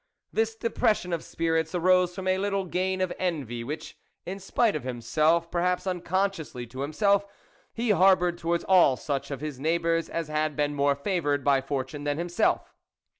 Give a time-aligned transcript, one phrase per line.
[0.33, 3.99] This THE WOLF LEADER depression of spirits arose from a little grain of envy, which,
[4.25, 7.23] in spite of himself, perhaps unconsciously to himself,
[7.71, 11.61] he har boured towards all such of his neighbours as had been more favoured by
[11.61, 12.73] fortune than himself.